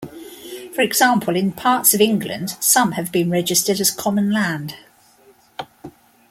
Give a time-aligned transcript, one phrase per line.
[0.73, 4.73] For example, in parts of England, some have been registered as common land.